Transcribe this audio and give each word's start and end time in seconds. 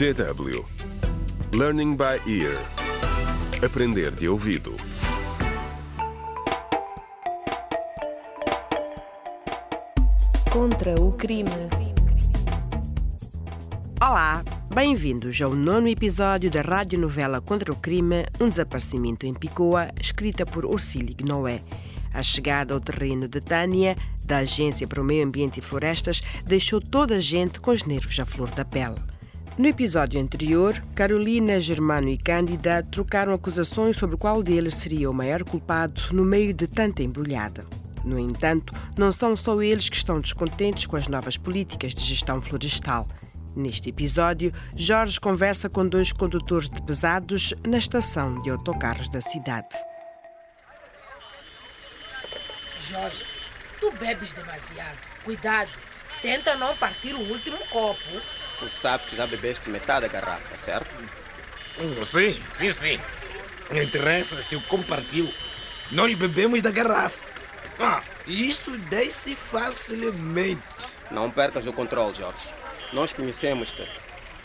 DW 0.00 0.64
Learning 1.52 1.94
by 1.94 2.16
Ear 2.26 2.56
Aprender 3.62 4.10
de 4.16 4.30
ouvido 4.30 4.74
Contra 10.50 10.98
o 10.98 11.12
crime. 11.12 11.50
Olá, 14.00 14.42
bem-vindos 14.74 15.38
ao 15.42 15.54
nono 15.54 15.86
episódio 15.86 16.50
da 16.50 16.62
radionovela 16.62 17.42
Contra 17.42 17.70
o 17.70 17.76
Crime, 17.76 18.24
um 18.40 18.48
desaparecimento 18.48 19.26
em 19.26 19.34
Picoa, 19.34 19.90
escrita 20.00 20.46
por 20.46 20.64
Ursílio 20.64 21.14
Noé. 21.28 21.62
A 22.14 22.22
chegada 22.22 22.72
ao 22.72 22.80
terreno 22.80 23.28
de 23.28 23.42
Tânia, 23.42 23.94
da 24.24 24.38
Agência 24.38 24.88
para 24.88 25.02
o 25.02 25.04
Meio 25.04 25.26
Ambiente 25.26 25.58
e 25.58 25.62
Florestas, 25.62 26.22
deixou 26.46 26.80
toda 26.80 27.16
a 27.16 27.20
gente 27.20 27.60
com 27.60 27.70
os 27.70 27.84
nervos 27.84 28.18
à 28.18 28.24
flor 28.24 28.48
da 28.52 28.64
pele. 28.64 28.96
No 29.58 29.66
episódio 29.66 30.20
anterior, 30.20 30.80
Carolina, 30.94 31.60
Germano 31.60 32.08
e 32.08 32.16
Cândida 32.16 32.82
trocaram 32.82 33.34
acusações 33.34 33.96
sobre 33.96 34.16
qual 34.16 34.42
deles 34.42 34.74
seria 34.74 35.10
o 35.10 35.14
maior 35.14 35.44
culpado 35.44 36.00
no 36.12 36.24
meio 36.24 36.54
de 36.54 36.66
tanta 36.66 37.02
embrulhada. 37.02 37.66
No 38.04 38.18
entanto, 38.18 38.72
não 38.96 39.12
são 39.12 39.36
só 39.36 39.60
eles 39.60 39.88
que 39.88 39.96
estão 39.96 40.20
descontentes 40.20 40.86
com 40.86 40.96
as 40.96 41.08
novas 41.08 41.36
políticas 41.36 41.94
de 41.94 42.02
gestão 42.02 42.40
florestal. 42.40 43.06
Neste 43.54 43.90
episódio, 43.90 44.54
Jorge 44.74 45.20
conversa 45.20 45.68
com 45.68 45.86
dois 45.86 46.12
condutores 46.12 46.70
de 46.70 46.80
pesados 46.82 47.52
na 47.66 47.76
estação 47.76 48.40
de 48.40 48.48
autocarros 48.48 49.10
da 49.10 49.20
cidade. 49.20 49.76
Jorge, 52.78 53.26
tu 53.78 53.92
bebes 53.92 54.32
demasiado. 54.32 54.98
Cuidado, 55.24 55.70
tenta 56.22 56.56
não 56.56 56.74
partir 56.76 57.14
o 57.14 57.30
último 57.30 57.58
copo. 57.70 58.39
Tu 58.60 58.68
sabes 58.68 59.06
que 59.06 59.16
já 59.16 59.26
bebeste 59.26 59.68
metade 59.68 60.06
da 60.06 60.12
garrafa, 60.12 60.56
certo? 60.56 60.94
Hum, 61.78 62.04
Sim, 62.04 62.40
sim, 62.54 62.70
sim. 62.70 63.00
Não 63.70 63.82
interessa 63.82 64.40
se 64.42 64.54
eu 64.54 64.60
compartilho. 64.62 65.32
Nós 65.90 66.14
bebemos 66.14 66.62
da 66.62 66.70
garrafa. 66.70 67.24
Ah, 67.78 68.02
isso 68.26 68.76
desce 68.78 69.34
facilmente. 69.34 70.62
Não 71.10 71.30
percas 71.30 71.66
o 71.66 71.72
controle, 71.72 72.14
Jorge. 72.14 72.48
Nós 72.92 73.12
conhecemos-te. 73.12 73.88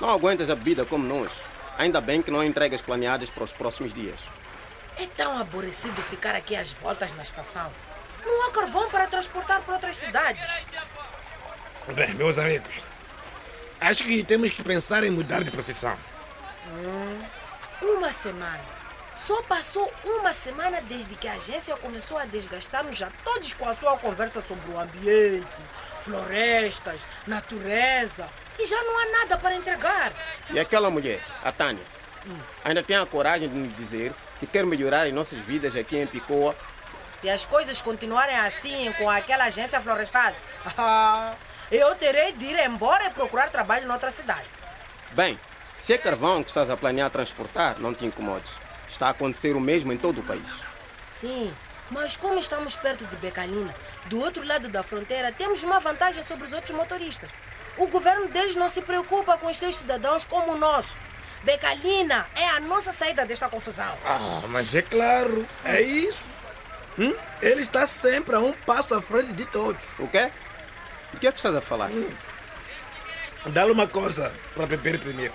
Não 0.00 0.08
aguentas 0.10 0.48
a 0.48 0.54
bebida 0.54 0.84
como 0.84 1.04
nós. 1.04 1.32
Ainda 1.76 2.00
bem 2.00 2.22
que 2.22 2.30
não 2.30 2.40
há 2.40 2.46
entregas 2.46 2.80
planeadas 2.80 3.28
para 3.28 3.44
os 3.44 3.52
próximos 3.52 3.92
dias. 3.92 4.20
É 4.98 5.06
tão 5.06 5.36
aborrecido 5.36 6.00
ficar 6.02 6.34
aqui 6.34 6.54
às 6.54 6.72
voltas 6.72 7.12
na 7.14 7.22
estação. 7.22 7.70
Não 8.24 8.46
há 8.48 8.52
carvão 8.52 8.88
para 8.88 9.06
transportar 9.06 9.60
para 9.62 9.74
outras 9.74 9.96
cidades. 9.96 10.46
Bem, 11.94 12.14
meus 12.14 12.38
amigos, 12.38 12.82
acho 13.80 14.04
que 14.04 14.22
temos 14.24 14.50
que 14.50 14.62
pensar 14.62 15.04
em 15.04 15.10
mudar 15.10 15.42
de 15.44 15.50
profissão. 15.50 15.96
Uma 17.82 18.12
semana. 18.12 18.76
Só 19.14 19.42
passou 19.42 19.90
uma 20.04 20.32
semana 20.32 20.80
desde 20.82 21.16
que 21.16 21.26
a 21.26 21.32
agência 21.32 21.74
começou 21.76 22.18
a 22.18 22.26
desgastar-nos 22.26 22.96
já 22.96 23.10
todos 23.24 23.54
com 23.54 23.66
a 23.66 23.74
sua 23.74 23.96
conversa 23.98 24.42
sobre 24.42 24.70
o 24.70 24.78
ambiente, 24.78 25.46
florestas, 25.98 27.08
natureza. 27.26 28.28
E 28.58 28.66
já 28.66 28.82
não 28.84 28.98
há 28.98 29.18
nada 29.20 29.38
para 29.38 29.56
entregar. 29.56 30.12
E 30.50 30.58
aquela 30.58 30.90
mulher, 30.90 31.24
a 31.42 31.50
Tânia, 31.50 31.84
ainda 32.62 32.82
tem 32.82 32.96
a 32.96 33.06
coragem 33.06 33.48
de 33.48 33.54
nos 33.54 33.74
dizer 33.74 34.14
que 34.38 34.46
quer 34.46 34.64
melhorar 34.66 35.06
as 35.06 35.12
nossas 35.12 35.38
vidas 35.40 35.74
aqui 35.74 35.96
em 35.96 36.06
Picoa. 36.06 36.54
Se 37.20 37.30
as 37.30 37.44
coisas 37.44 37.80
continuarem 37.80 38.36
assim 38.36 38.92
com 38.94 39.08
aquela 39.08 39.44
agência 39.44 39.80
florestal, 39.80 40.32
eu 41.72 41.94
terei 41.94 42.32
de 42.32 42.44
ir 42.44 42.58
embora 42.66 43.06
e 43.06 43.10
procurar 43.10 43.48
trabalho 43.48 43.88
noutra 43.88 44.10
cidade. 44.10 44.46
Bem, 45.12 45.40
se 45.78 45.94
é 45.94 45.98
carvão 45.98 46.42
que 46.42 46.50
estás 46.50 46.68
a 46.68 46.76
planear 46.76 47.10
transportar, 47.10 47.78
não 47.78 47.94
te 47.94 48.04
incomodes. 48.04 48.52
Está 48.86 49.06
a 49.06 49.10
acontecer 49.10 49.56
o 49.56 49.60
mesmo 49.60 49.92
em 49.92 49.96
todo 49.96 50.20
o 50.20 50.24
país. 50.24 50.46
Sim, 51.06 51.54
mas 51.90 52.16
como 52.16 52.38
estamos 52.38 52.76
perto 52.76 53.06
de 53.06 53.16
Becalina, 53.16 53.74
do 54.06 54.20
outro 54.20 54.44
lado 54.44 54.68
da 54.68 54.82
fronteira, 54.82 55.32
temos 55.32 55.62
uma 55.62 55.80
vantagem 55.80 56.22
sobre 56.22 56.46
os 56.46 56.52
outros 56.52 56.76
motoristas. 56.76 57.30
O 57.78 57.86
governo 57.88 58.28
deles 58.28 58.54
não 58.54 58.68
se 58.68 58.82
preocupa 58.82 59.38
com 59.38 59.46
os 59.46 59.56
seus 59.56 59.76
cidadãos 59.76 60.24
como 60.24 60.52
o 60.52 60.58
nosso. 60.58 60.96
Becalina 61.44 62.26
é 62.36 62.48
a 62.50 62.60
nossa 62.60 62.92
saída 62.92 63.24
desta 63.24 63.48
confusão. 63.48 63.96
Ah, 64.04 64.42
mas 64.48 64.74
é 64.74 64.82
claro, 64.82 65.48
é 65.64 65.80
isso. 65.80 66.35
Hum? 66.98 67.14
Ele 67.42 67.60
está 67.60 67.86
sempre 67.86 68.34
a 68.36 68.40
um 68.40 68.52
passo 68.52 68.94
à 68.94 69.02
frente 69.02 69.32
de 69.32 69.44
todos. 69.44 69.86
O 69.98 70.08
quê? 70.08 70.30
Do 71.12 71.20
que 71.20 71.26
é 71.26 71.32
que 71.32 71.38
estás 71.38 71.54
a 71.54 71.60
falar? 71.60 71.90
Dá-lhe 73.46 73.70
uma 73.70 73.86
coisa 73.86 74.34
para 74.54 74.66
beber 74.66 74.98
primeiro. 74.98 75.34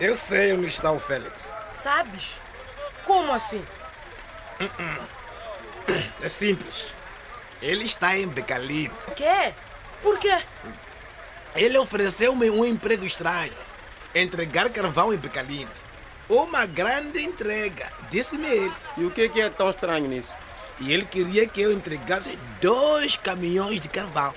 Eu 0.00 0.14
sei 0.14 0.52
onde 0.52 0.66
está 0.66 0.90
o 0.90 0.98
Félix. 0.98 1.52
Sabes? 1.70 2.40
Como 3.04 3.32
assim? 3.32 3.64
É 6.22 6.28
simples. 6.28 6.94
Ele 7.60 7.84
está 7.84 8.16
em 8.16 8.26
Becalina. 8.26 8.94
Quê? 9.14 9.54
Por 10.02 10.18
quê? 10.18 10.38
Ele 11.54 11.78
ofereceu-me 11.78 12.50
um 12.50 12.64
emprego 12.64 13.04
estranho. 13.04 13.54
Entregar 14.14 14.68
carvão 14.70 15.12
em 15.12 15.16
Becalina. 15.16 15.72
Uma 16.28 16.66
grande 16.66 17.22
entrega, 17.22 17.92
disse-me 18.10 18.46
ele. 18.46 18.74
E 18.96 19.04
o 19.04 19.10
que 19.10 19.22
é 19.22 19.28
que 19.28 19.40
é 19.40 19.50
tão 19.50 19.70
estranho 19.70 20.08
nisso? 20.08 20.32
E 20.80 20.92
ele 20.92 21.04
queria 21.04 21.46
que 21.46 21.60
eu 21.60 21.72
entregasse 21.72 22.38
dois 22.60 23.16
caminhões 23.16 23.80
de 23.80 23.88
carvão. 23.88 24.34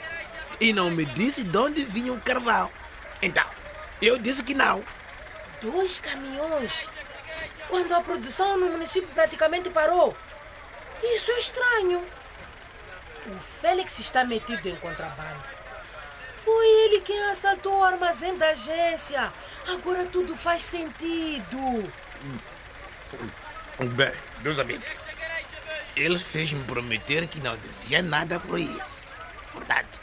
E 0.60 0.72
não 0.74 0.90
me 0.90 1.06
disse 1.06 1.44
de 1.44 1.58
onde 1.58 1.84
vinha 1.86 2.14
o 2.14 2.22
carvão. 2.22 2.72
Então, 3.22 3.46
eu 4.02 4.18
disse 4.18 4.44
que 4.44 4.54
não. 4.54 4.84
Dois 5.62 6.00
caminhões? 6.00 6.88
Quando 7.68 7.94
a 7.94 8.02
produção 8.02 8.58
no 8.58 8.70
município 8.70 9.10
praticamente 9.10 9.70
parou. 9.70 10.16
Isso 11.04 11.32
é 11.32 11.40
estranho. 11.40 12.06
O 13.28 13.40
Félix 13.40 14.00
está 14.00 14.24
metido 14.24 14.70
em 14.70 14.76
contrabando. 14.78 15.44
Foi 16.34 16.66
ele 16.86 17.02
quem 17.02 17.22
assaltou 17.26 17.80
o 17.80 17.84
armazém 17.84 18.38
da 18.38 18.50
agência. 18.50 19.34
Agora 19.68 20.06
tudo 20.06 20.36
faz 20.36 20.62
sentido. 20.62 21.92
Bem, 23.96 24.14
meus 24.42 24.58
amigos, 24.60 24.88
ele 25.98 26.18
fez-me 26.18 26.64
prometer 26.64 27.28
que 27.28 27.42
não 27.42 27.58
dizia 27.58 28.02
nada 28.02 28.40
por 28.40 28.60
isso. 28.60 29.18
Portanto, 29.52 30.00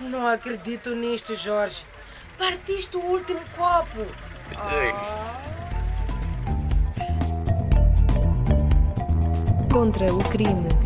Não 0.00 0.26
acredito 0.26 0.96
nisto, 0.96 1.36
Jorge. 1.36 1.86
Partiste 2.36 2.96
o 2.96 3.00
último 3.00 3.40
copo. 3.56 4.04
Contra 9.72 10.12
o 10.12 10.18
crime. 10.28 10.81